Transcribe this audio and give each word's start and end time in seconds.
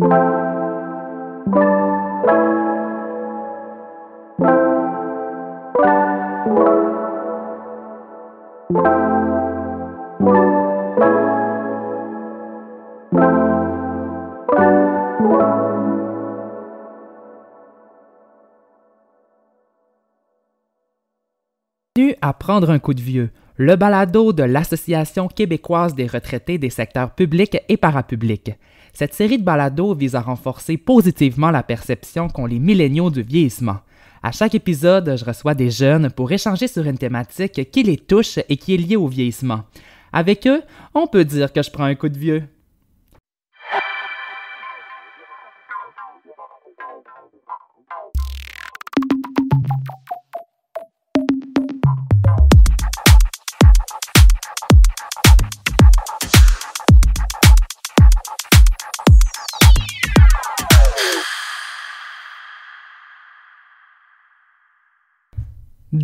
à 0.00 0.04
Prendre 22.34 22.70
un 22.70 22.78
coup 22.78 22.94
de 22.94 23.00
vieux, 23.00 23.30
le 23.56 23.74
balado 23.74 24.32
de 24.32 24.42
l'Association 24.44 25.28
québécoise 25.28 25.94
des 25.94 26.06
retraités 26.06 26.58
des 26.58 26.70
secteurs 26.70 27.10
publics 27.14 27.58
et 27.68 27.76
parapublics. 27.76 28.52
Cette 28.92 29.14
série 29.14 29.38
de 29.38 29.44
balados 29.44 29.94
vise 29.94 30.14
à 30.14 30.20
renforcer 30.20 30.76
positivement 30.76 31.50
la 31.50 31.62
perception 31.62 32.28
qu'ont 32.28 32.46
les 32.46 32.58
milléniaux 32.58 33.10
du 33.10 33.22
vieillissement. 33.22 33.78
À 34.22 34.32
chaque 34.32 34.54
épisode, 34.54 35.16
je 35.16 35.24
reçois 35.24 35.54
des 35.54 35.70
jeunes 35.70 36.10
pour 36.10 36.32
échanger 36.32 36.66
sur 36.66 36.84
une 36.84 36.98
thématique 36.98 37.70
qui 37.70 37.82
les 37.82 37.96
touche 37.96 38.38
et 38.48 38.56
qui 38.56 38.74
est 38.74 38.78
liée 38.78 38.96
au 38.96 39.06
vieillissement. 39.06 39.62
Avec 40.12 40.46
eux, 40.46 40.62
on 40.94 41.06
peut 41.06 41.24
dire 41.24 41.52
que 41.52 41.62
je 41.62 41.70
prends 41.70 41.84
un 41.84 41.94
coup 41.94 42.08
de 42.08 42.18
vieux. 42.18 42.42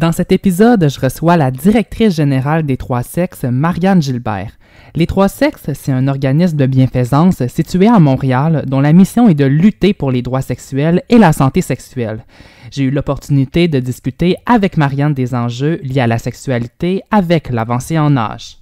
Dans 0.05 0.12
cet 0.12 0.33
épisode, 0.33 0.91
je 0.91 1.00
reçois 1.00 1.38
la 1.38 1.50
directrice 1.50 2.14
générale 2.14 2.64
des 2.64 2.77
Trois 2.77 3.02
Sexes, 3.02 3.44
Marianne 3.44 4.02
Gilbert. 4.02 4.50
Les 4.94 5.06
Trois 5.06 5.30
Sexes, 5.30 5.70
c'est 5.72 5.92
un 5.92 6.08
organisme 6.08 6.58
de 6.58 6.66
bienfaisance 6.66 7.47
situé 7.47 7.88
à 7.88 7.98
Montréal 7.98 8.64
dont 8.66 8.82
la 8.82 8.92
mission 8.92 9.30
est 9.30 9.34
de 9.34 9.47
lutter 9.47 9.94
pour 9.94 10.12
les 10.12 10.20
droits 10.20 10.42
sexuels 10.42 11.02
et 11.08 11.16
la 11.16 11.32
santé 11.32 11.62
sexuelle. 11.62 12.27
J'ai 12.70 12.82
eu 12.82 12.91
l'opportunité 12.91 13.66
de 13.66 13.80
discuter 13.80 14.36
avec 14.44 14.77
Marianne 14.77 15.14
des 15.14 15.34
enjeux 15.34 15.80
liés 15.82 16.02
à 16.02 16.06
la 16.06 16.19
sexualité 16.19 17.02
avec 17.10 17.48
l'avancée 17.48 17.98
en 17.98 18.14
âge. 18.19 18.58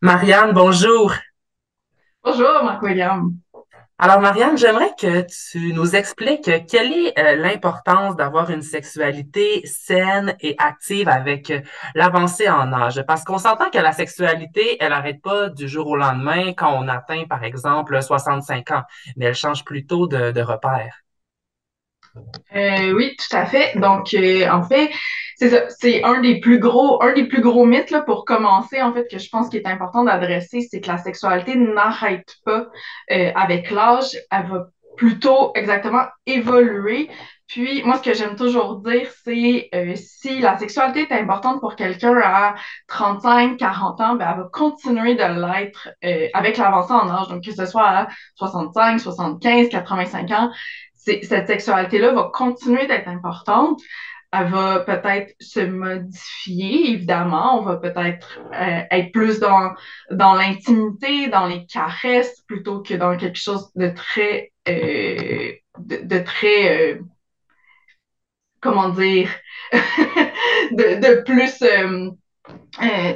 Marianne, 0.00 0.54
bonjour. 0.54 1.14
Bonjour, 2.24 2.64
Marc-William. 2.64 3.32
Alors, 3.98 4.20
Marianne, 4.20 4.58
j'aimerais 4.58 4.90
que 5.00 5.24
tu 5.50 5.72
nous 5.72 5.96
expliques 5.96 6.50
quelle 6.66 6.92
est 6.92 7.18
euh, 7.18 7.36
l'importance 7.36 8.14
d'avoir 8.14 8.50
une 8.50 8.60
sexualité 8.60 9.62
saine 9.64 10.36
et 10.40 10.54
active 10.58 11.08
avec 11.08 11.50
euh, 11.50 11.62
l'avancée 11.94 12.46
en 12.48 12.74
âge. 12.74 13.02
Parce 13.06 13.24
qu'on 13.24 13.38
s'entend 13.38 13.70
que 13.70 13.78
la 13.78 13.92
sexualité, 13.92 14.76
elle 14.80 14.90
n'arrête 14.90 15.22
pas 15.22 15.48
du 15.48 15.66
jour 15.66 15.86
au 15.86 15.96
lendemain 15.96 16.52
quand 16.52 16.78
on 16.78 16.88
atteint, 16.88 17.24
par 17.24 17.42
exemple, 17.42 18.02
65 18.02 18.70
ans, 18.72 18.82
mais 19.16 19.26
elle 19.26 19.34
change 19.34 19.64
plutôt 19.64 20.06
de, 20.06 20.30
de 20.30 20.40
repère. 20.42 21.05
Euh, 22.54 22.92
oui, 22.92 23.16
tout 23.16 23.36
à 23.36 23.46
fait. 23.46 23.78
Donc, 23.78 24.14
euh, 24.14 24.48
en 24.48 24.62
fait, 24.62 24.90
c'est 25.78 26.02
un 26.02 26.20
des 26.20 26.40
plus 26.40 26.58
gros, 26.58 27.02
un 27.02 27.12
des 27.12 27.24
plus 27.24 27.42
gros 27.42 27.66
mythes 27.66 27.90
là, 27.90 28.00
pour 28.00 28.24
commencer, 28.24 28.80
en 28.80 28.92
fait, 28.92 29.06
que 29.10 29.18
je 29.18 29.28
pense 29.28 29.48
qu'il 29.48 29.60
est 29.60 29.66
important 29.66 30.04
d'adresser, 30.04 30.62
c'est 30.62 30.80
que 30.80 30.88
la 30.88 30.98
sexualité 30.98 31.56
n'arrête 31.56 32.36
pas 32.44 32.66
euh, 33.10 33.30
avec 33.34 33.70
l'âge. 33.70 34.16
Elle 34.30 34.46
va 34.46 34.66
plutôt 34.96 35.52
exactement 35.54 36.04
évoluer. 36.24 37.10
Puis, 37.48 37.82
moi, 37.84 37.98
ce 37.98 38.02
que 38.02 38.14
j'aime 38.14 38.34
toujours 38.34 38.80
dire, 38.80 39.08
c'est 39.24 39.70
si 39.94 40.40
la 40.40 40.58
sexualité 40.58 41.06
est 41.08 41.12
importante 41.12 41.60
pour 41.60 41.76
quelqu'un 41.76 42.18
à 42.20 42.56
35, 42.88 43.56
40 43.56 44.00
ans, 44.00 44.14
ben, 44.16 44.28
elle 44.32 44.42
va 44.42 44.48
continuer 44.50 45.14
de 45.14 45.22
l'être 45.22 45.90
avec 46.34 46.56
l'avancée 46.56 46.92
en 46.94 47.08
âge. 47.08 47.28
Donc, 47.28 47.44
que 47.44 47.52
ce 47.52 47.66
soit 47.66 47.86
à 47.86 48.08
65, 48.34 48.98
75, 48.98 49.68
85 49.68 50.30
ans, 50.32 50.50
cette 51.06 51.46
sexualité-là 51.46 52.12
va 52.12 52.30
continuer 52.32 52.86
d'être 52.86 53.08
importante. 53.08 53.80
Elle 54.32 54.48
va 54.48 54.80
peut-être 54.80 55.34
se 55.40 55.60
modifier, 55.60 56.90
évidemment. 56.90 57.60
On 57.60 57.62
va 57.62 57.76
peut-être 57.76 58.40
euh, 58.52 58.80
être 58.90 59.12
plus 59.12 59.38
dans, 59.38 59.72
dans 60.10 60.34
l'intimité, 60.34 61.28
dans 61.28 61.46
les 61.46 61.64
caresses, 61.66 62.42
plutôt 62.42 62.82
que 62.82 62.94
dans 62.94 63.16
quelque 63.16 63.38
chose 63.38 63.70
de 63.76 63.88
très, 63.88 64.52
euh, 64.68 65.52
de, 65.78 66.18
très, 66.18 66.94
euh, 66.94 67.00
comment 68.60 68.88
dire, 68.88 69.30
de, 69.72 71.00
de, 71.00 71.22
plus, 71.22 71.62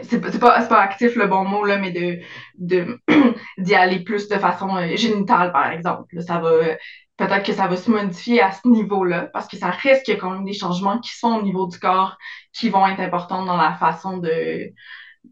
c'est 0.04 0.38
pas, 0.40 0.62
pas 0.62 0.80
actif 0.80 1.16
le 1.16 1.26
bon 1.26 1.44
mot, 1.44 1.64
là, 1.64 1.76
mais 1.76 1.90
de, 1.90 2.98
d'y 3.58 3.74
aller 3.74 4.00
plus 4.04 4.28
de 4.28 4.36
façon 4.36 4.96
génitale, 4.96 5.50
par 5.52 5.72
exemple. 5.72 6.22
Ça 6.22 6.38
va 6.38 6.76
peut-être 7.20 7.44
que 7.44 7.52
ça 7.52 7.66
va 7.66 7.76
se 7.76 7.90
modifier 7.90 8.40
à 8.40 8.50
ce 8.50 8.66
niveau-là, 8.66 9.28
parce 9.32 9.46
que 9.46 9.56
ça 9.56 9.68
a 9.68 10.16
quand 10.16 10.30
même 10.30 10.44
des 10.44 10.54
changements 10.54 10.98
qui 11.00 11.14
sont 11.16 11.36
au 11.36 11.42
niveau 11.42 11.66
du 11.66 11.78
corps 11.78 12.16
qui 12.52 12.70
vont 12.70 12.86
être 12.86 13.00
importants 13.00 13.44
dans 13.44 13.58
la 13.58 13.74
façon 13.74 14.16
de, 14.16 14.72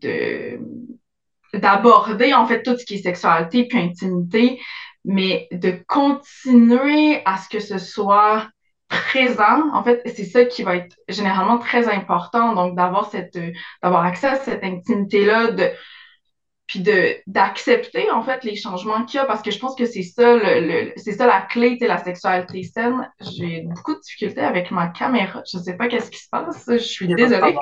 de 0.03 0.61
d'aborder 1.55 2.35
en 2.35 2.45
fait 2.45 2.63
tout 2.63 2.77
ce 2.77 2.85
qui 2.85 2.97
est 2.97 3.03
sexualité 3.03 3.67
puis 3.67 3.79
intimité, 3.79 4.61
mais 5.07 5.49
de 5.51 5.83
continuer 5.87 7.23
à 7.25 7.39
ce 7.39 7.49
que 7.49 7.59
ce 7.59 7.79
soit 7.79 8.47
présent, 8.89 9.71
en 9.73 9.83
fait, 9.83 10.03
c'est 10.05 10.25
ça 10.25 10.45
qui 10.45 10.63
va 10.63 10.77
être 10.77 10.95
généralement 11.09 11.59
très 11.59 11.89
important, 11.89 12.55
donc 12.55 12.77
d'avoir 12.77 13.11
cette 13.11 13.39
d'avoir 13.83 14.05
accès 14.05 14.27
à 14.27 14.37
cette 14.37 14.63
intimité-là, 14.63 15.53
de 15.53 15.71
puis 16.69 16.81
de 16.81 17.17
d'accepter 17.27 18.11
en 18.11 18.23
fait 18.23 18.45
les 18.45 18.55
changements 18.55 19.05
qu'il 19.05 19.19
y 19.19 19.21
a 19.21 19.25
parce 19.25 19.43
que 19.43 19.51
je 19.51 19.59
pense 19.59 19.75
que 19.75 19.87
c'est 19.87 20.03
ça 20.03 20.37
le, 20.37 20.93
c'est 20.97 21.13
ça 21.13 21.27
la 21.27 21.41
clé 21.41 21.77
de 21.81 21.87
la 21.87 21.99
sexualité 22.05 22.63
saine. 22.63 23.11
J'ai 23.21 23.63
beaucoup 23.63 23.95
de 23.95 24.01
difficultés 24.01 24.43
avec 24.43 24.71
ma 24.71 24.89
caméra. 24.89 25.43
Je 25.51 25.59
sais 25.59 25.77
pas 25.77 25.89
qu'est-ce 25.89 26.11
qui 26.11 26.21
se 26.21 26.29
passe. 26.31 26.65
Je 26.69 26.77
suis 26.77 27.09
désolée. 27.09 27.57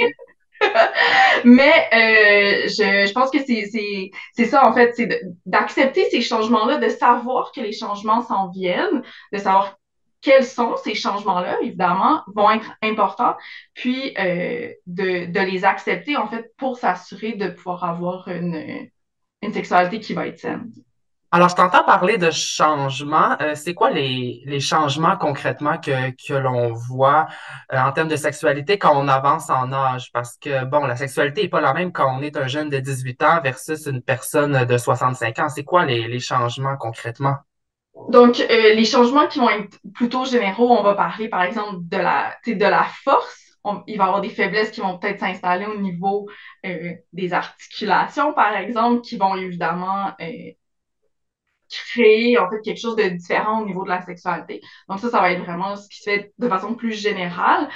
mais 1.44 1.88
euh, 1.92 2.68
je, 2.68 3.06
je 3.06 3.12
pense 3.12 3.30
que 3.30 3.38
c'est 3.38 3.66
c'est 3.70 4.10
c'est 4.34 4.46
ça 4.46 4.66
en 4.66 4.72
fait 4.72 4.94
c'est 4.96 5.20
d'accepter 5.44 6.08
ces 6.10 6.22
changements 6.22 6.64
là 6.64 6.78
de 6.78 6.88
savoir 6.88 7.52
que 7.52 7.60
les 7.60 7.72
changements 7.72 8.22
s'en 8.22 8.48
viennent 8.48 9.02
de 9.32 9.38
savoir 9.38 9.76
quels 10.22 10.44
sont 10.44 10.76
ces 10.82 10.94
changements-là, 10.96 11.58
évidemment, 11.62 12.22
vont 12.34 12.50
être 12.50 12.72
importants, 12.82 13.36
puis 13.74 14.12
euh, 14.18 14.72
de, 14.86 15.26
de 15.30 15.40
les 15.40 15.64
accepter, 15.64 16.16
en 16.16 16.26
fait, 16.26 16.52
pour 16.56 16.76
s'assurer 16.78 17.34
de 17.34 17.48
pouvoir 17.48 17.84
avoir 17.84 18.26
une, 18.26 18.88
une 19.46 19.54
sexualité 19.54 20.00
qui 20.00 20.14
va 20.14 20.26
être 20.26 20.38
saine. 20.38 20.70
Alors, 21.32 21.48
je 21.48 21.56
t'entends 21.56 21.82
parler 21.84 22.18
de 22.18 22.30
changements. 22.30 23.36
Euh, 23.42 23.54
c'est 23.56 23.74
quoi 23.74 23.90
les, 23.90 24.42
les, 24.46 24.60
changements 24.60 25.16
concrètement 25.16 25.76
que, 25.76 26.10
que 26.12 26.34
l'on 26.34 26.72
voit 26.72 27.26
euh, 27.72 27.78
en 27.78 27.92
termes 27.92 28.08
de 28.08 28.16
sexualité 28.16 28.78
quand 28.78 28.96
on 28.96 29.08
avance 29.08 29.50
en 29.50 29.72
âge? 29.72 30.12
Parce 30.12 30.38
que, 30.38 30.64
bon, 30.64 30.86
la 30.86 30.94
sexualité 30.94 31.42
n'est 31.42 31.48
pas 31.48 31.60
la 31.60 31.74
même 31.74 31.90
quand 31.92 32.16
on 32.16 32.22
est 32.22 32.36
un 32.36 32.46
jeune 32.46 32.70
de 32.70 32.78
18 32.78 33.22
ans 33.24 33.40
versus 33.42 33.86
une 33.86 34.02
personne 34.02 34.64
de 34.64 34.78
65 34.78 35.38
ans. 35.40 35.48
C'est 35.48 35.64
quoi 35.64 35.84
les, 35.84 36.06
les, 36.06 36.20
changements 36.20 36.76
concrètement? 36.76 37.34
Donc, 38.08 38.38
euh, 38.38 38.74
les 38.74 38.84
changements 38.84 39.26
qui 39.26 39.40
vont 39.40 39.50
être 39.50 39.78
plutôt 39.94 40.24
généraux, 40.24 40.70
on 40.70 40.82
va 40.82 40.94
parler 40.94 41.28
par 41.28 41.42
exemple 41.42 41.78
de 41.80 41.96
la, 41.96 42.36
de 42.46 42.64
la 42.64 42.86
force 43.02 43.45
il 43.86 43.98
va 43.98 44.04
y 44.04 44.06
avoir 44.06 44.20
des 44.20 44.28
faiblesses 44.30 44.70
qui 44.70 44.80
vont 44.80 44.98
peut-être 44.98 45.20
s'installer 45.20 45.66
au 45.66 45.78
niveau 45.78 46.28
euh, 46.66 46.94
des 47.12 47.32
articulations, 47.32 48.32
par 48.32 48.54
exemple, 48.56 49.00
qui 49.02 49.16
vont 49.16 49.34
évidemment 49.36 50.12
euh, 50.20 50.52
créer 51.68 52.38
en 52.38 52.48
fait 52.48 52.60
quelque 52.62 52.80
chose 52.80 52.96
de 52.96 53.08
différent 53.08 53.62
au 53.62 53.66
niveau 53.66 53.84
de 53.84 53.88
la 53.88 54.04
sexualité. 54.04 54.60
Donc 54.88 55.00
ça, 55.00 55.10
ça 55.10 55.20
va 55.20 55.32
être 55.32 55.42
vraiment 55.44 55.76
ce 55.76 55.88
qui 55.88 55.98
se 55.98 56.10
fait 56.10 56.32
de 56.38 56.48
façon 56.48 56.74
plus 56.74 56.92
générale. 56.92 57.68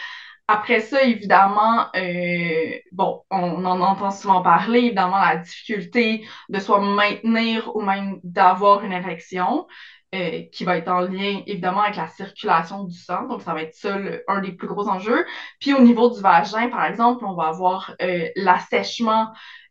Après 0.48 0.80
ça, 0.80 1.02
évidemment, 1.04 1.86
euh, 1.96 2.78
bon, 2.92 3.22
on 3.30 3.64
en 3.64 3.80
entend 3.80 4.10
souvent 4.10 4.42
parler, 4.42 4.80
évidemment, 4.80 5.18
la 5.20 5.36
difficulté 5.38 6.26
de 6.48 6.58
soit 6.60 6.80
maintenir 6.80 7.74
ou 7.76 7.82
même 7.82 8.20
d'avoir 8.24 8.84
une 8.84 8.92
érection. 8.92 9.66
Euh, 10.12 10.42
qui 10.50 10.64
va 10.64 10.76
être 10.76 10.88
en 10.88 11.02
lien 11.02 11.40
évidemment 11.46 11.82
avec 11.82 11.94
la 11.94 12.08
circulation 12.08 12.82
du 12.82 12.98
sang. 12.98 13.28
Donc, 13.28 13.42
ça 13.42 13.54
va 13.54 13.62
être 13.62 13.76
ça 13.76 13.96
un 14.26 14.40
des 14.40 14.50
plus 14.50 14.66
gros 14.66 14.88
enjeux. 14.88 15.24
Puis 15.60 15.72
au 15.72 15.78
niveau 15.78 16.10
du 16.10 16.20
vagin, 16.20 16.68
par 16.68 16.84
exemple, 16.86 17.24
on 17.24 17.36
va 17.36 17.46
avoir 17.46 17.94
euh, 18.02 18.28
l'assèchement 18.34 19.28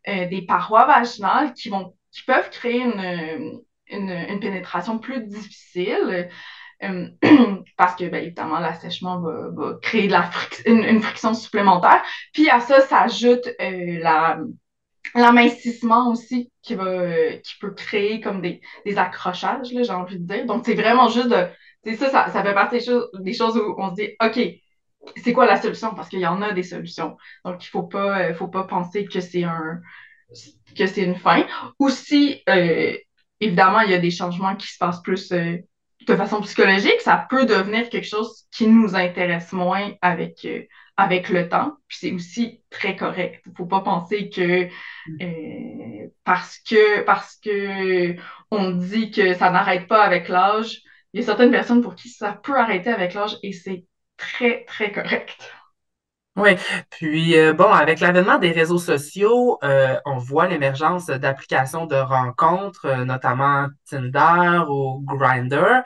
euh, 0.08 0.26
des 0.28 0.40
parois 0.46 0.86
vaginales 0.86 1.52
qui 1.52 1.68
vont 1.68 1.94
qui 2.10 2.22
peuvent 2.22 2.48
créer 2.48 2.80
une, 2.80 3.60
une, 3.88 4.08
une 4.10 4.40
pénétration 4.40 4.98
plus 4.98 5.26
difficile. 5.26 6.30
parce 7.76 7.94
que, 7.96 8.08
bien, 8.08 8.20
évidemment, 8.20 8.60
l'assèchement 8.60 9.20
va, 9.20 9.50
va, 9.50 9.74
créer 9.82 10.06
de 10.06 10.12
la 10.12 10.30
une, 10.64 10.84
une, 10.84 11.02
friction 11.02 11.34
supplémentaire. 11.34 12.02
Puis 12.32 12.48
à 12.48 12.60
ça 12.60 12.80
s'ajoute 12.80 13.46
la, 13.58 14.38
l'amincissement 15.14 16.10
aussi 16.10 16.52
qui 16.62 16.74
va 16.74 17.36
qui 17.38 17.58
peut 17.60 17.72
créer 17.72 18.20
comme 18.20 18.40
des, 18.40 18.60
des 18.86 18.98
accrochages, 18.98 19.68
j'ai 19.68 19.90
envie 19.90 20.18
de 20.18 20.26
dire. 20.26 20.46
Donc, 20.46 20.64
c'est 20.66 20.74
vraiment 20.74 21.08
juste 21.08 21.28
de. 21.28 21.46
C'est 21.84 21.96
ça, 21.96 22.10
ça, 22.10 22.28
ça 22.30 22.42
fait 22.42 22.54
partie 22.54 22.78
des 22.78 22.84
choses, 22.84 23.10
des 23.14 23.32
choses 23.32 23.56
où 23.56 23.74
on 23.78 23.90
se 23.90 23.94
dit 23.94 24.10
OK, 24.22 24.38
c'est 25.22 25.32
quoi 25.32 25.46
la 25.46 25.60
solution? 25.60 25.94
Parce 25.94 26.08
qu'il 26.08 26.20
y 26.20 26.26
en 26.26 26.42
a 26.42 26.52
des 26.52 26.62
solutions. 26.62 27.16
Donc, 27.44 27.64
il 27.64 27.68
faut 27.68 27.84
pas, 27.84 28.20
euh, 28.20 28.34
faut 28.34 28.48
pas 28.48 28.64
penser 28.64 29.04
que 29.06 29.20
c'est 29.20 29.44
un 29.44 29.80
que 30.76 30.86
c'est 30.86 31.02
une 31.02 31.16
fin. 31.16 31.46
Aussi, 31.78 32.42
euh, 32.48 32.96
évidemment, 33.40 33.80
il 33.80 33.90
y 33.90 33.94
a 33.94 33.98
des 33.98 34.10
changements 34.10 34.56
qui 34.56 34.68
se 34.68 34.78
passent 34.78 35.02
plus 35.02 35.32
euh, 35.32 35.56
de 36.06 36.16
façon 36.16 36.40
psychologique. 36.42 37.00
Ça 37.00 37.26
peut 37.28 37.46
devenir 37.46 37.88
quelque 37.88 38.06
chose 38.06 38.44
qui 38.52 38.66
nous 38.66 38.94
intéresse 38.94 39.52
moins 39.52 39.92
avec, 40.02 40.44
euh, 40.44 40.62
avec 41.00 41.28
le 41.28 41.48
temps. 41.48 41.76
Puis 41.88 41.98
c'est 42.00 42.12
aussi 42.12 42.62
très 42.70 42.96
correct. 42.96 43.42
Il 43.46 43.52
faut 43.56 43.66
pas 43.66 43.80
penser 43.80 44.30
que 44.30 44.68
parce 46.24 46.58
que 46.58 47.02
parce 47.02 47.36
que 47.36 48.16
on 48.50 48.70
dit 48.72 49.10
que 49.10 49.34
ça 49.34 49.50
n'arrête 49.50 49.88
pas 49.88 50.02
avec 50.02 50.28
l'âge, 50.28 50.82
il 51.12 51.20
y 51.20 51.22
a 51.22 51.26
certaines 51.26 51.50
personnes 51.50 51.82
pour 51.82 51.94
qui 51.94 52.08
ça 52.08 52.32
peut 52.32 52.56
arrêter 52.58 52.90
avec 52.90 53.14
l'âge 53.14 53.36
et 53.42 53.52
c'est 53.52 53.86
très, 54.16 54.64
très 54.64 54.92
correct. 54.92 55.52
Oui, 56.36 56.50
puis 56.90 57.36
euh, 57.36 57.52
bon, 57.52 57.70
avec 57.70 58.00
l'avènement 58.00 58.38
des 58.38 58.52
réseaux 58.52 58.78
sociaux, 58.78 59.58
euh, 59.64 59.98
on 60.06 60.16
voit 60.16 60.46
l'émergence 60.46 61.06
d'applications 61.06 61.86
de 61.86 61.96
rencontres, 61.96 62.86
euh, 62.86 63.04
notamment 63.04 63.66
Tinder 63.88 64.62
ou 64.68 65.04
Grindr. 65.04 65.82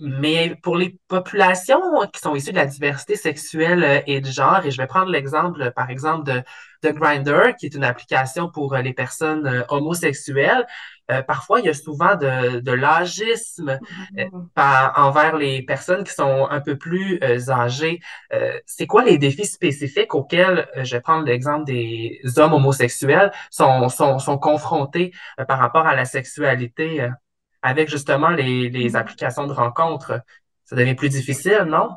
Mais 0.00 0.56
pour 0.62 0.76
les 0.76 0.98
populations 1.08 1.80
qui 2.12 2.20
sont 2.20 2.34
issues 2.34 2.52
de 2.52 2.56
la 2.56 2.66
diversité 2.66 3.16
sexuelle 3.16 4.02
et 4.06 4.20
de 4.20 4.26
genre, 4.26 4.64
et 4.64 4.70
je 4.70 4.76
vais 4.76 4.86
prendre 4.86 5.10
l'exemple, 5.10 5.72
par 5.74 5.90
exemple, 5.90 6.24
de, 6.24 6.42
de 6.82 6.90
Grindr, 6.90 7.54
qui 7.58 7.66
est 7.66 7.74
une 7.74 7.84
application 7.84 8.50
pour 8.50 8.74
les 8.76 8.92
personnes 8.94 9.64
homosexuelles, 9.68 10.66
euh, 11.10 11.22
parfois, 11.22 11.60
il 11.60 11.66
y 11.66 11.68
a 11.68 11.74
souvent 11.74 12.14
de, 12.14 12.60
de 12.60 12.72
l'âgisme 12.72 13.78
euh, 14.18 14.24
mm-hmm. 14.24 14.92
envers 14.96 15.36
les 15.36 15.62
personnes 15.62 16.04
qui 16.04 16.12
sont 16.12 16.46
un 16.48 16.60
peu 16.60 16.76
plus 16.78 17.18
euh, 17.22 17.50
âgées. 17.50 18.00
c'est 18.66 18.86
quoi 18.86 19.04
les 19.04 19.18
défis 19.18 19.46
spécifiques 19.46 20.14
auxquels, 20.14 20.68
je 20.76 20.96
vais 20.96 21.00
prendre 21.00 21.24
l'exemple 21.24 21.64
des 21.64 22.20
hommes 22.36 22.52
homosexuels, 22.52 23.32
sont, 23.50 23.88
sont, 23.88 24.18
sont 24.18 24.38
confrontés 24.38 25.12
par 25.48 25.58
rapport 25.58 25.86
à 25.86 25.94
la 25.94 26.04
sexualité 26.04 27.08
avec 27.62 27.88
justement 27.88 28.30
les, 28.30 28.68
les 28.68 28.90
mm-hmm. 28.90 28.96
applications 28.96 29.46
de 29.46 29.52
rencontres? 29.52 30.20
Ça 30.64 30.76
devient 30.76 30.94
plus 30.94 31.08
difficile, 31.08 31.64
non? 31.66 31.90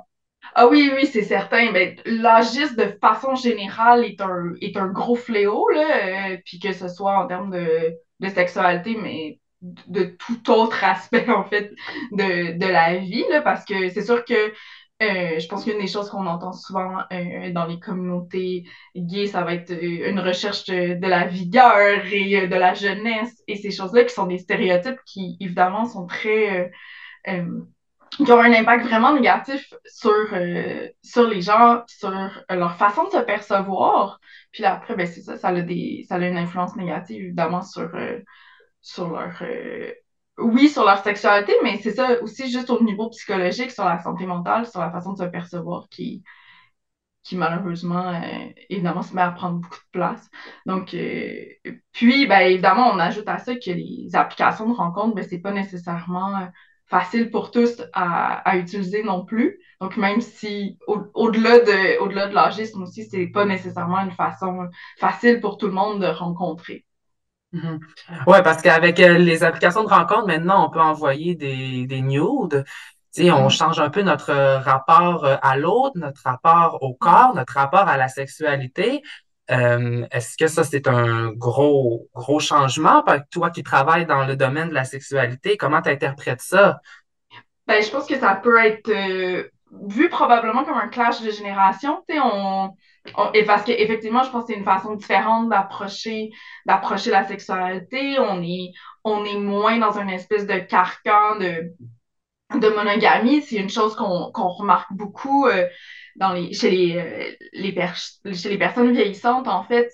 Ah 0.56 0.68
oui, 0.68 0.92
oui, 0.94 1.08
c'est 1.08 1.24
certain. 1.24 1.72
Ben, 1.72 1.96
l'agisme, 2.06 2.76
de 2.76 2.98
façon 3.02 3.36
générale, 3.36 4.04
est 4.04 4.22
un, 4.22 4.54
est 4.62 4.78
un 4.78 4.88
gros 4.88 5.16
fléau, 5.16 5.68
là, 5.70 6.38
puis 6.46 6.60
que 6.60 6.74
ce 6.74 6.88
soit 6.88 7.18
en 7.18 7.28
termes 7.28 7.52
de, 7.52 7.94
de 8.20 8.30
sexualité, 8.30 8.96
mais 9.02 9.40
de 9.62 10.04
tout 10.04 10.52
autre 10.52 10.84
aspect, 10.84 11.30
en 11.30 11.44
fait, 11.46 11.72
de, 12.12 12.58
de 12.58 12.66
la 12.66 12.98
vie, 12.98 13.26
là, 13.30 13.42
parce 13.42 13.66
que 13.66 13.90
c'est 13.90 14.04
sûr 14.04 14.26
que 14.26 14.54
euh, 15.02 15.40
je 15.40 15.48
pense 15.48 15.66
qu'une 15.66 15.80
des 15.80 15.88
choses 15.88 16.10
qu'on 16.10 16.26
entend 16.28 16.54
souvent 16.54 17.00
euh, 17.12 17.52
dans 17.52 17.66
les 17.66 17.80
communautés 17.80 18.64
gays, 18.96 19.28
ça 19.28 19.44
va 19.44 19.56
être 19.56 19.72
euh, 19.72 20.10
une 20.10 20.20
recherche 20.20 20.66
de, 20.66 21.08
la 21.08 21.26
vigueur 21.26 22.06
et 22.06 22.48
de 22.48 22.56
la 22.56 22.74
jeunesse 22.74 23.44
et 23.48 23.56
ces 23.58 23.72
choses-là 23.72 24.04
qui 24.04 24.14
sont 24.14 24.28
des 24.28 24.38
stéréotypes 24.38 25.00
qui, 25.06 25.36
évidemment, 25.40 25.86
sont 25.86 26.06
très... 26.06 26.72
qui 27.26 28.32
ont 28.32 28.40
un 28.40 28.54
impact 28.54 28.86
vraiment 28.86 29.14
négatif 29.14 29.74
sur, 29.86 30.28
sur 31.02 31.28
les 31.28 31.42
gens, 31.42 31.84
sur 31.88 32.12
leur 32.50 32.76
façon 32.78 33.06
de 33.06 33.10
se 33.10 33.18
percevoir, 33.18 34.20
puis 34.52 34.64
après, 34.66 34.96
ben, 34.96 35.08
c'est 35.08 35.22
ça, 35.22 35.36
ça 35.38 35.50
a, 35.50 35.62
des, 35.62 36.06
ça 36.08 36.16
a 36.16 36.20
une 36.20 36.38
influence 36.38 36.76
négative, 36.76 37.24
évidemment, 37.24 37.64
sur, 37.64 37.92
sur 38.82 39.10
leur. 39.10 39.42
Euh, 40.40 40.44
oui, 40.44 40.70
sur 40.70 40.84
leur 40.86 41.04
sexualité, 41.04 41.54
mais 41.64 41.78
c'est 41.78 41.94
ça 41.94 42.22
aussi 42.22 42.52
juste 42.52 42.70
au 42.70 42.82
niveau 42.84 43.10
psychologique, 43.10 43.72
sur 43.72 43.86
la 43.86 44.00
santé 44.02 44.26
mentale, 44.26 44.68
sur 44.68 44.80
la 44.80 44.92
façon 44.92 45.14
de 45.14 45.18
se 45.20 45.24
percevoir 45.24 45.88
qui, 45.90 46.24
qui 47.24 47.36
malheureusement, 47.38 48.10
euh, 48.10 48.50
évidemment, 48.70 49.02
se 49.02 49.16
met 49.16 49.22
à 49.22 49.32
prendre 49.32 49.60
beaucoup 49.60 49.78
de 49.78 49.92
place. 49.92 50.30
Donc, 50.66 50.96
puis, 51.92 52.28
ben, 52.28 52.40
évidemment, 52.42 52.92
on 52.94 53.00
ajoute 53.00 53.28
à 53.28 53.38
ça 53.40 53.56
que 53.56 53.72
les 53.72 54.10
applications 54.16 54.70
de 54.70 54.76
rencontre, 54.76 55.16
ben, 55.16 55.26
c'est 55.28 55.40
pas 55.40 55.52
nécessairement 55.52 56.50
facile 56.88 57.32
pour 57.32 57.52
tous 57.52 57.82
à, 57.94 58.38
à, 58.50 58.58
utiliser 58.58 59.04
non 59.04 59.26
plus. 59.26 59.60
Donc, 59.82 59.98
même 59.98 60.22
si 60.22 60.78
au-delà 60.88 61.60
de, 61.60 62.00
au 62.02 62.08
-delà 62.10 62.28
de 62.30 62.36
l'agisme 62.36 62.84
aussi, 62.84 63.06
c'est 63.06 63.28
pas 63.28 63.46
nécessairement 63.46 64.00
une 64.00 64.12
façon 64.12 64.70
facile 65.00 65.40
pour 65.40 65.58
tout 65.58 65.68
le 65.68 65.74
monde 65.74 66.02
de 66.02 66.08
rencontrer. 66.08 66.86
Mm-hmm. 67.54 67.80
Oui, 68.28 68.38
parce 68.44 68.62
qu'avec 68.62 69.00
euh, 69.00 69.18
les 69.18 69.44
applications 69.44 69.84
de 69.84 69.90
rencontre, 69.90 70.28
maintenant, 70.28 70.66
on 70.66 70.70
peut 70.70 70.82
envoyer 70.82 71.36
des, 71.36 71.86
des 71.86 72.02
nudes. 72.02 72.66
sais, 73.12 73.32
on 73.32 73.48
mm-hmm. 73.48 73.58
change 73.58 73.80
un 73.80 73.90
peu 73.90 74.02
notre 74.02 74.34
rapport 74.34 75.26
euh, 75.26 75.36
à 75.42 75.56
l'autre, 75.58 75.98
notre 75.98 76.22
rapport 76.24 76.80
au 76.82 76.94
corps, 76.94 77.34
notre 77.36 77.54
rapport 77.54 77.88
à 77.88 77.98
la 77.98 78.08
sexualité. 78.08 79.04
Euh, 79.52 80.06
est-ce 80.12 80.38
que 80.38 80.48
ça, 80.48 80.64
c'est 80.64 80.88
un 80.88 81.32
gros, 81.32 82.08
gros 82.14 82.40
changement? 82.40 83.04
Toi 83.32 83.50
qui 83.50 83.64
travailles 83.64 84.06
dans 84.06 84.26
le 84.26 84.36
domaine 84.36 84.70
de 84.70 84.74
la 84.74 84.86
sexualité, 84.86 85.58
comment 85.58 85.82
tu 85.82 85.90
interprètes 85.90 86.42
ça? 86.42 86.80
Ben, 87.68 87.82
je 87.82 87.90
pense 87.90 88.08
que 88.08 88.18
ça 88.18 88.36
peut 88.36 88.58
être 88.58 88.90
euh, 88.90 89.50
vu 89.88 90.10
probablement 90.10 90.64
comme 90.64 90.78
un 90.78 90.88
clash 90.88 91.22
de 91.22 91.30
génération. 91.30 92.04
On, 92.10 92.72
on, 93.16 93.32
et 93.34 93.44
parce 93.44 93.64
qu'effectivement, 93.64 94.24
je 94.24 94.32
pense 94.32 94.46
que 94.46 94.54
c'est 94.54 94.60
une 94.60 94.66
façon 94.66 94.96
différente 94.96 95.50
d'approcher 95.50 96.32
d'approcher 96.66 97.12
la 97.12 97.24
sexualité. 97.26 98.18
On 98.20 98.42
est, 98.42 98.72
on 99.04 99.26
est 99.26 99.38
moins 99.38 99.78
dans 99.78 99.98
une 99.98 100.10
espèce 100.10 100.46
de 100.46 100.58
carcan 100.58 101.38
de, 101.38 101.74
de 102.60 102.70
monogamie. 102.70 103.42
C'est 103.42 103.58
une 103.58 103.70
chose 103.70 103.96
qu'on 103.96 104.32
remarque 104.32 104.92
beaucoup. 104.94 105.48
Euh, 105.48 105.68
dans 106.16 106.34
les, 106.34 106.54
chez, 106.54 106.70
les, 106.70 106.98
euh, 106.98 107.32
les 107.54 108.34
chez 108.36 108.50
les 108.50 108.58
personnes 108.58 108.92
vieillissantes, 108.92 109.48
en 109.48 109.64
fait, 109.64 109.90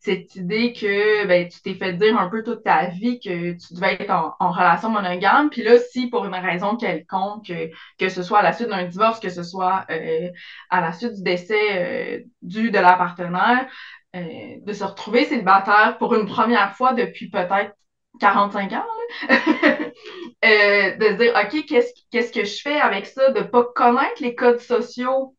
cette 0.00 0.34
idée 0.34 0.72
que 0.72 1.26
ben, 1.26 1.48
tu 1.48 1.62
t'es 1.62 1.74
fait 1.74 1.94
dire 1.94 2.18
un 2.18 2.28
peu 2.28 2.42
toute 2.42 2.62
ta 2.62 2.86
vie 2.88 3.18
que 3.20 3.52
tu 3.52 3.74
devais 3.74 3.94
être 3.94 4.10
en, 4.10 4.34
en 4.38 4.52
relation 4.52 4.90
monogame. 4.90 5.50
Puis 5.50 5.62
là, 5.62 5.78
si 5.78 6.08
pour 6.08 6.26
une 6.26 6.34
raison 6.34 6.76
quelconque, 6.76 7.46
que, 7.46 7.70
que 7.98 8.08
ce 8.08 8.22
soit 8.22 8.40
à 8.40 8.42
la 8.42 8.52
suite 8.52 8.68
d'un 8.68 8.84
divorce, 8.84 9.20
que 9.20 9.30
ce 9.30 9.42
soit 9.42 9.86
euh, 9.90 10.28
à 10.70 10.80
la 10.80 10.92
suite 10.92 11.14
du 11.14 11.22
décès 11.22 11.54
euh, 11.72 12.20
du 12.42 12.70
de 12.70 12.78
la 12.78 12.94
partenaire, 12.94 13.66
de 14.14 14.72
se 14.74 14.84
retrouver 14.84 15.24
célibataire 15.24 15.96
pour 15.98 16.14
une 16.14 16.26
première 16.26 16.76
fois 16.76 16.92
depuis 16.92 17.30
peut-être 17.30 17.72
45 18.20 18.72
ans, 18.72 18.84
là, 19.28 19.28
de 20.96 21.04
se 21.04 21.16
dire, 21.16 21.34
OK, 21.34 21.66
qu'est-ce, 21.66 21.92
qu'est-ce 22.10 22.32
que 22.32 22.44
je 22.44 22.60
fais 22.60 22.80
avec 22.80 23.06
ça, 23.06 23.30
de 23.30 23.42
pas 23.42 23.64
connaître 23.74 24.22
les 24.22 24.34
codes 24.34 24.60
sociaux 24.60 25.36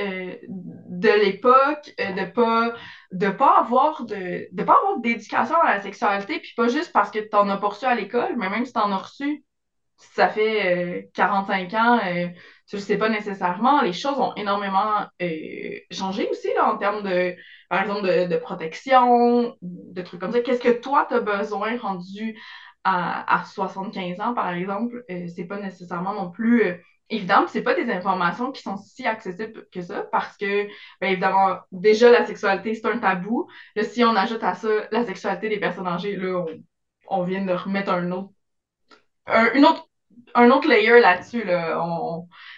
euh, 0.00 0.36
de 0.48 1.08
l'époque, 1.08 1.92
euh, 2.00 2.12
de 2.12 2.30
pas 2.30 2.74
de 3.12 3.28
pas 3.28 3.58
avoir 3.58 4.04
de 4.06 4.48
de 4.50 4.62
pas 4.62 4.76
avoir 4.78 5.00
d'éducation 5.00 5.56
à 5.56 5.74
la 5.74 5.82
sexualité, 5.82 6.38
puis 6.38 6.54
pas 6.56 6.68
juste 6.68 6.92
parce 6.92 7.10
que 7.10 7.18
tu 7.18 7.36
en 7.36 7.48
as 7.50 7.58
pas 7.58 7.68
reçu 7.68 7.84
à 7.84 7.94
l'école, 7.94 8.36
mais 8.38 8.48
même 8.48 8.64
si 8.64 8.72
tu 8.72 8.78
en 8.78 8.90
as 8.90 8.96
reçu, 8.96 9.44
ça 9.98 10.28
fait 10.30 11.10
45 11.14 11.74
euh, 11.74 11.76
ans, 11.78 12.00
tu 12.72 12.76
le 12.76 12.82
sais 12.82 12.96
pas 12.96 13.10
nécessairement. 13.10 13.82
Les 13.82 13.92
choses 13.92 14.18
ont 14.18 14.34
énormément 14.34 15.06
changé 15.90 16.26
aussi 16.30 16.48
là, 16.54 16.72
en 16.72 16.78
termes 16.78 17.02
de, 17.02 17.36
par 17.68 17.82
exemple, 17.82 18.28
de, 18.28 18.36
protection, 18.38 19.54
de 19.60 20.00
trucs 20.00 20.18
comme 20.18 20.32
ça. 20.32 20.40
Qu'est-ce 20.40 20.62
que 20.62 20.80
toi, 20.80 21.04
tu 21.06 21.14
as 21.14 21.20
besoin 21.20 21.76
rendu 21.76 22.40
à, 22.82 23.40
à 23.40 23.44
75 23.44 24.20
ans, 24.20 24.32
par 24.32 24.48
exemple? 24.54 25.04
c'est 25.06 25.44
pas 25.44 25.60
nécessairement 25.60 26.14
non 26.14 26.30
plus 26.30 26.82
évident, 27.10 27.46
c'est 27.46 27.62
pas 27.62 27.74
des 27.74 27.90
informations 27.90 28.52
qui 28.52 28.62
sont 28.62 28.78
si 28.78 29.06
accessibles 29.06 29.66
que 29.70 29.82
ça 29.82 30.06
parce 30.10 30.38
que, 30.38 30.64
bien 30.98 31.10
évidemment, 31.10 31.58
déjà 31.72 32.10
la 32.10 32.24
sexualité, 32.24 32.74
c'est 32.74 32.86
un 32.86 32.96
tabou. 32.96 33.48
Si 33.82 34.02
on 34.02 34.16
ajoute 34.16 34.42
à 34.42 34.54
ça 34.54 34.70
la 34.90 35.04
sexualité 35.04 35.50
des 35.50 35.60
personnes 35.60 35.86
âgées, 35.86 36.16
là, 36.16 36.42
on, 37.08 37.22
vient 37.24 37.44
de 37.44 37.52
remettre 37.52 37.90
un 37.92 38.10
autre, 38.12 38.30
un, 39.26 39.52
une 39.52 39.66
autre, 39.66 39.86
un 40.34 40.50
autre 40.50 40.66
layer 40.68 41.00
là-dessus. 41.00 41.44
Là. 41.44 41.78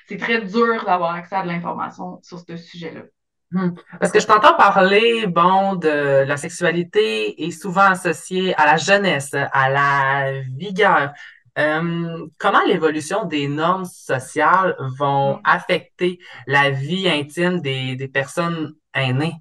C'est 0.06 0.16
très 0.18 0.42
dur 0.42 0.84
d'avoir 0.84 1.14
accès 1.14 1.36
à 1.36 1.42
de 1.42 1.48
l'information 1.48 2.20
sur 2.22 2.38
ce 2.40 2.56
sujet-là. 2.56 3.02
Hmm. 3.50 3.70
Parce 4.00 4.10
que 4.10 4.20
je 4.20 4.26
t'entends 4.26 4.56
parler, 4.56 5.26
bon, 5.26 5.76
de 5.76 6.24
la 6.24 6.36
sexualité 6.36 7.44
est 7.44 7.50
souvent 7.52 7.90
associée 7.90 8.54
à 8.56 8.66
la 8.66 8.76
jeunesse, 8.76 9.34
à 9.34 9.70
la 9.70 10.40
vigueur. 10.56 11.12
Euh, 11.56 12.26
comment 12.38 12.64
l'évolution 12.66 13.26
des 13.26 13.46
normes 13.46 13.84
sociales 13.84 14.74
vont 14.98 15.36
mm. 15.36 15.40
affecter 15.44 16.18
la 16.48 16.70
vie 16.70 17.08
intime 17.08 17.60
des, 17.60 17.94
des 17.94 18.08
personnes 18.08 18.74
aînées? 18.92 19.34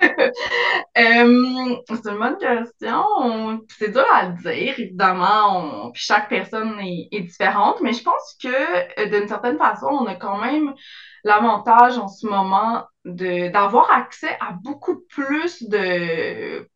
Euh, 0.96 1.76
c'est 1.88 2.08
une 2.08 2.18
bonne 2.18 2.38
question. 2.38 3.64
C'est 3.68 3.90
dur 3.90 4.06
à 4.12 4.26
dire, 4.28 4.78
évidemment. 4.78 5.90
Puis 5.92 6.02
chaque 6.04 6.28
personne 6.28 6.78
est, 6.80 7.20
différente, 7.20 7.80
mais 7.80 7.92
je 7.92 8.02
pense 8.02 8.36
que 8.40 8.48
euh, 9.00 9.06
d'une 9.06 9.28
certaine 9.28 9.58
façon, 9.58 9.86
on 9.86 10.06
a 10.06 10.14
quand 10.14 10.38
même 10.38 10.72
l'avantage 11.24 11.98
en 11.98 12.08
ce 12.08 12.26
moment 12.26 12.86
d'avoir 13.04 13.90
accès 13.90 14.36
à 14.40 14.52
beaucoup 14.62 15.00
plus 15.08 15.62
de 15.68 16.66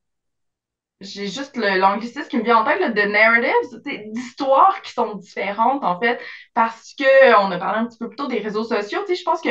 j'ai 1.01 1.29
juste 1.29 1.57
l'anglicisme 1.57 2.29
qui 2.29 2.39
me 2.39 2.43
vient 2.43 2.59
en 2.59 2.65
tête, 2.65 2.81
là, 2.81 2.89
de 2.91 3.03
narratives, 3.03 4.11
d'histoires 4.13 4.83
qui 4.83 4.93
sont 4.93 5.15
différentes, 5.15 5.85
en 5.85 6.01
fait, 6.01 6.21
parce 6.55 6.95
que 6.99 7.37
on 7.41 7.53
a 7.53 7.59
parlé 7.59 7.79
un 7.81 7.87
petit 7.87 7.99
peu 7.99 8.09
plus 8.09 8.17
tôt 8.17 8.27
des 8.27 8.41
réseaux 8.41 8.65
sociaux. 8.65 9.01
Je 9.09 9.23
pense 9.23 9.41
que 9.41 9.51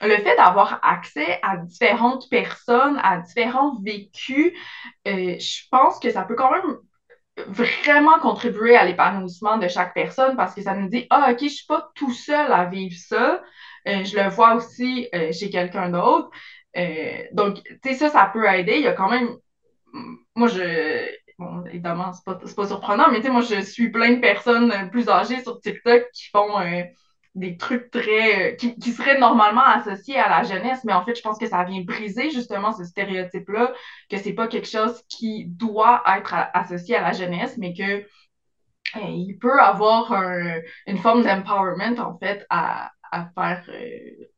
le 0.00 0.16
fait 0.16 0.36
d'avoir 0.36 0.78
accès 0.82 1.38
à 1.42 1.56
différentes 1.56 2.28
personnes, 2.30 3.00
à 3.02 3.18
différents 3.18 3.78
vécus, 3.82 4.52
euh, 5.08 5.38
je 5.38 5.68
pense 5.70 5.98
que 5.98 6.10
ça 6.10 6.22
peut 6.22 6.34
quand 6.34 6.50
même 6.50 6.76
vraiment 7.48 8.18
contribuer 8.18 8.76
à 8.76 8.84
l'épanouissement 8.84 9.58
de 9.58 9.68
chaque 9.68 9.92
personne 9.92 10.36
parce 10.36 10.54
que 10.54 10.62
ça 10.62 10.74
nous 10.74 10.88
dit 10.88 11.06
ah 11.10 11.28
ok 11.32 11.42
je 11.42 11.48
suis 11.48 11.66
pas 11.66 11.90
tout 11.94 12.10
seul 12.10 12.50
à 12.50 12.64
vivre 12.64 12.96
ça 12.96 13.42
euh, 13.86 14.04
je 14.04 14.16
le 14.16 14.30
vois 14.30 14.54
aussi 14.54 15.06
euh, 15.14 15.32
chez 15.32 15.50
quelqu'un 15.50 15.90
d'autre 15.90 16.30
donc 17.32 17.62
tu 17.62 17.78
sais 17.90 17.94
ça 17.94 18.08
ça 18.08 18.30
peut 18.32 18.46
aider 18.46 18.76
il 18.76 18.82
y 18.82 18.86
a 18.86 18.94
quand 18.94 19.10
même 19.10 19.36
moi, 20.34 20.48
je. 20.48 21.08
Bon, 21.38 21.64
évidemment, 21.66 22.12
c'est 22.14 22.24
pas, 22.24 22.34
pas 22.34 22.66
surprenant, 22.66 23.10
mais 23.10 23.18
tu 23.18 23.24
sais, 23.24 23.30
moi, 23.30 23.42
je 23.42 23.60
suis 23.60 23.90
plein 23.90 24.12
de 24.12 24.20
personnes 24.20 24.90
plus 24.90 25.08
âgées 25.08 25.42
sur 25.42 25.60
TikTok 25.60 26.10
qui 26.12 26.30
font 26.30 26.58
euh, 26.60 26.82
des 27.36 27.56
trucs 27.56 27.90
très. 27.90 28.52
Euh, 28.52 28.56
qui, 28.56 28.76
qui, 28.78 28.92
seraient 28.92 29.18
normalement 29.18 29.62
associés 29.64 30.18
à 30.18 30.28
la 30.28 30.42
jeunesse, 30.42 30.82
mais 30.84 30.92
en 30.92 31.04
fait, 31.04 31.14
je 31.14 31.22
pense 31.22 31.38
que 31.38 31.46
ça 31.46 31.64
vient 31.64 31.82
briser 31.82 32.30
justement 32.30 32.72
ce 32.72 32.84
stéréotype-là, 32.84 33.72
que 34.10 34.16
c'est 34.18 34.32
pas 34.32 34.48
quelque 34.48 34.68
chose 34.68 35.02
qui 35.08 35.46
doit 35.46 36.02
être 36.18 36.34
associé 36.54 36.96
à 36.96 37.02
la 37.02 37.12
jeunesse, 37.12 37.56
mais 37.58 37.74
que 37.74 38.04
euh, 38.96 39.00
il 39.08 39.36
peut 39.38 39.60
avoir 39.60 40.12
une 40.86 40.98
forme 40.98 41.22
d'empowerment, 41.22 41.98
en 41.98 42.18
fait, 42.18 42.46
à, 42.50 42.90
à 43.12 43.28
faire 43.34 43.64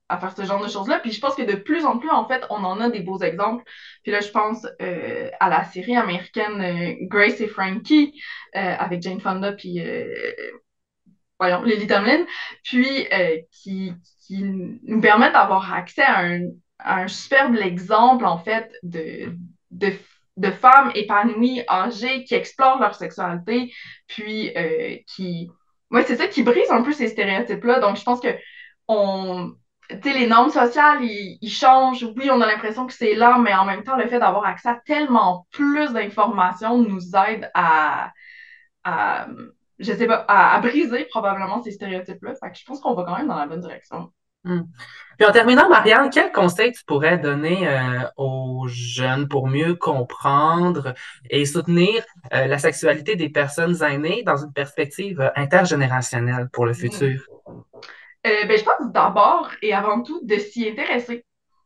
à 0.09 0.19
faire 0.19 0.35
ce 0.37 0.45
genre 0.45 0.63
de 0.63 0.69
choses-là. 0.69 1.01
Puis 1.01 1.13
je 1.13 1.21
pense 1.21 1.35
que 1.35 1.43
de 1.43 1.55
plus 1.55 1.85
en 1.85 1.99
plus, 1.99 2.11
en 2.11 2.27
fait, 2.27 2.45
on 2.51 2.65
en 2.65 2.81
a 2.81 2.91
des 2.91 3.01
beaux 3.01 3.19
exemples. 3.21 3.65
Puis 4.03 4.13
là, 4.13 4.21
je 4.21 4.31
pense 4.31 4.67
euh, 4.81 5.31
à 5.41 5.49
la 5.49 5.65
série 5.65 5.97
américaine 5.97 6.61
euh, 6.61 6.95
Grace 7.03 7.41
et 7.41 7.49
Frankie 7.49 8.21
euh, 8.57 8.75
avec 8.79 9.03
Jane 9.03 9.21
Fonda 9.21 9.53
puis 9.53 9.81
voyons, 11.39 11.63
Lily 11.63 11.87
Tomlin, 11.87 12.25
puis 12.65 13.09
qui, 13.51 13.93
qui 14.27 14.43
nous 14.43 15.01
permettent 15.01 15.33
d'avoir 15.33 15.73
accès 15.73 16.03
à 16.03 16.21
un, 16.21 16.49
à 16.79 17.03
un 17.03 17.09
superbe 17.09 17.57
exemple, 17.57 18.25
en 18.25 18.39
fait, 18.39 18.73
de, 18.83 19.35
de 19.71 19.93
de 20.37 20.53
femmes 20.53 20.93
épanouies, 20.95 21.65
âgées, 21.69 22.23
qui 22.23 22.37
explorent 22.37 22.79
leur 22.79 22.95
sexualité, 22.95 23.73
puis 24.07 24.53
qui... 25.09 25.51
Ouais, 25.91 26.05
c'est 26.05 26.17
ça 26.17 26.29
qui 26.29 26.45
brise 26.45 26.71
un 26.71 26.83
peu 26.83 26.93
ces 26.93 27.09
stéréotypes-là. 27.09 27.81
Donc, 27.81 27.97
je 27.97 28.05
pense 28.05 28.21
que 28.21 28.29
on, 28.87 29.53
sais, 29.91 30.13
les 30.13 30.27
normes 30.27 30.51
sociales, 30.51 31.03
ils, 31.03 31.51
changent. 31.51 32.05
Oui, 32.17 32.31
on 32.31 32.41
a 32.41 32.47
l'impression 32.47 32.87
que 32.87 32.93
c'est 32.93 33.15
là, 33.15 33.39
mais 33.39 33.55
en 33.55 33.65
même 33.65 33.85
temps, 33.85 33.97
le 33.97 34.09
fait 34.09 34.19
d'avoir 34.19 34.45
accès 34.45 34.69
à 34.69 34.81
tellement 34.85 35.47
plus 35.51 35.93
d'informations 35.93 36.79
nous 36.79 37.17
aide 37.17 37.51
à, 37.55 38.13
à 38.85 39.29
je 39.79 39.93
sais 39.93 40.07
pas, 40.07 40.25
à, 40.29 40.59
briser 40.61 41.05
probablement 41.07 41.63
ces 41.63 41.73
stéréotypes-là. 41.73 42.35
Fait 42.35 42.51
que 42.51 42.59
je 42.59 42.65
pense 42.65 42.81
qu'on 42.81 42.95
va 42.95 43.05
quand 43.05 43.17
même 43.17 43.29
dans 43.29 43.37
la 43.37 43.47
bonne 43.47 43.61
direction. 43.61 44.13
Hmm. 44.45 44.63
Puis 45.19 45.27
en 45.27 45.33
terminant, 45.33 45.69
Marianne, 45.69 46.11
quel 46.13 46.31
conseil 46.31 46.73
tu 46.73 46.85
pourrais 46.85 47.19
donner 47.19 47.67
euh, 47.67 48.03
aux 48.17 48.67
jeunes 48.69 49.27
pour 49.29 49.49
mieux 49.49 49.75
comprendre 49.75 50.95
et 51.29 51.45
soutenir 51.45 52.05
euh, 52.33 52.47
la 52.47 52.59
sexualité 52.59 53.17
des 53.17 53.29
personnes 53.29 53.83
aînées 53.83 54.23
dans 54.23 54.37
une 54.37 54.53
perspective 54.53 55.33
intergénérationnelle 55.35 56.49
pour 56.53 56.67
le 56.67 56.73
futur? 56.73 57.21
Euh, 57.49 58.45
ben, 58.47 58.59
je 58.59 58.65
pense 58.65 58.93
d'abord 58.93 59.51
et 59.61 59.75
avant 59.75 60.03
tout 60.03 60.21
de 60.25 60.37
s'y 60.37 60.69
intéresser, 60.69 61.25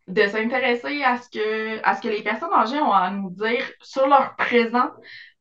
de 0.09 0.23
s'intéresser 0.27 1.03
à 1.03 1.19
ce 1.19 1.29
que 1.29 1.85
à 1.85 1.95
ce 1.95 2.03
que 2.03 2.09
les 2.09 2.23
personnes 2.23 2.53
âgées 2.53 2.81
ont 2.81 2.93
à 2.93 3.11
nous 3.11 3.31
dire 3.31 3.65
sur 3.83 4.07
leur 4.07 4.35
présent. 4.37 4.91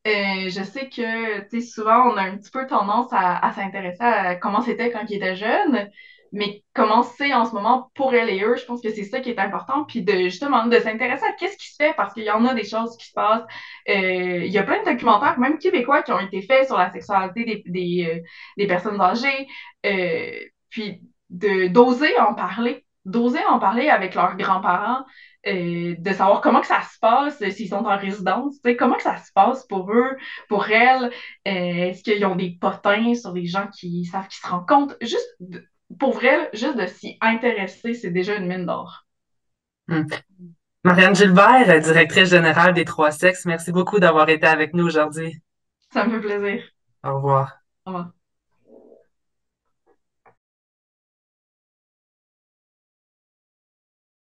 Euh, 0.08 0.50
je 0.50 0.64
sais 0.64 0.90
que 0.90 1.62
souvent 1.62 2.12
on 2.12 2.18
a 2.18 2.24
un 2.24 2.38
petit 2.38 2.50
peu 2.50 2.66
tendance 2.66 3.10
à, 3.12 3.52
s'intéresser 3.54 4.04
à 4.04 4.36
comment 4.36 4.62
c'était 4.62 4.92
quand 4.92 5.06
ils 5.10 5.18
étaient 5.18 5.36
jeunes, 5.36 5.90
mais 6.32 6.64
comment 6.74 7.04
c'est 7.04 7.34
en 7.34 7.46
ce 7.46 7.54
moment 7.54 7.92
pour 7.94 8.16
elles 8.16 8.30
et 8.30 8.44
eux, 8.44 8.56
je 8.58 8.66
pense 8.66 8.82
que 8.82 8.90
c'est 8.90 9.04
ça 9.04 9.20
qui 9.20 9.30
est 9.30 9.40
important, 9.40 9.84
puis 9.86 10.02
de 10.02 10.14
justement 10.24 10.66
de 10.66 10.80
s'intéresser 10.80 11.26
à 11.26 11.34
qu'est-ce 11.34 11.58
qui 11.58 11.70
se 11.70 11.76
fait 11.76 11.94
parce 11.96 12.14
qu'il 12.16 12.24
y 12.24 12.32
en 12.32 12.46
a 12.46 12.56
des 12.56 12.64
choses 12.64 12.98
qui 12.98 13.08
se 13.08 13.14
passent. 13.14 13.46
Euh, 13.90 14.44
il 14.44 14.52
y 14.52 14.58
a 14.58 14.64
plein 14.64 14.82
de 14.82 14.90
documentaires, 14.90 15.38
même 15.40 15.60
québécois, 15.60 16.02
qui 16.02 16.12
ont 16.14 16.20
été 16.20 16.42
faits 16.42 16.66
sur 16.68 16.78
la 16.78 16.92
sexualité 16.92 17.46
des, 17.46 17.64
des, 17.68 18.24
des 18.58 18.68
personnes 18.68 19.00
âgées. 19.00 19.48
puis 20.70 21.02
de 21.30 21.68
d'oser 21.68 22.20
en 22.20 22.34
parler, 22.34 22.86
d'oser 23.06 23.44
en 23.46 23.60
parler 23.60 23.88
avec 23.90 24.16
leurs 24.16 24.36
grands-parents, 24.36 25.06
euh, 25.48 25.96
de 25.98 26.14
savoir 26.14 26.42
comment 26.42 26.62
que 26.62 26.68
ça 26.68 26.82
se 26.82 27.00
passe 27.00 27.44
s'ils 27.50 27.70
sont 27.70 27.86
en 27.86 27.98
résidence, 27.98 28.60
comment 28.78 28.96
que 28.96 29.04
ça 29.04 29.18
se 29.18 29.32
passe 29.34 29.66
pour 29.66 29.92
eux, 29.92 30.18
pour 30.48 30.70
elles, 30.70 31.06
euh, 31.06 31.10
est-ce 31.46 32.04
qu'ils 32.04 32.24
ont 32.26 32.36
des 32.36 32.58
potins 32.62 33.16
sur 33.16 33.34
des 33.34 33.46
gens 33.46 33.68
qui 33.68 34.06
savent 34.06 34.28
qu'ils 34.28 34.42
se 34.42 34.48
rendent 34.48 34.68
compte, 34.68 34.96
juste 35.02 35.38
pour 36.00 36.14
vrai, 36.14 36.50
juste 36.54 36.78
de 36.78 36.86
s'y 36.86 37.18
intéresser, 37.22 37.94
c'est 37.94 38.12
déjà 38.12 38.36
une 38.36 38.48
mine 38.48 38.66
d'or. 38.66 39.06
Hmm. 39.88 40.04
Marianne 40.84 41.16
Gilbert, 41.16 41.82
directrice 41.82 42.30
générale 42.30 42.74
des 42.74 42.86
Trois 42.86 43.12
Sexes, 43.12 43.46
merci 43.46 43.72
beaucoup 43.72 44.00
d'avoir 44.00 44.30
été 44.30 44.48
avec 44.48 44.74
nous 44.74 44.86
aujourd'hui. 44.86 45.42
Ça 45.92 46.06
me 46.06 46.20
fait 46.20 46.28
plaisir. 46.28 46.64
Au 47.04 47.16
revoir. 47.16 47.58
Au 47.86 47.92
revoir. 47.92 48.12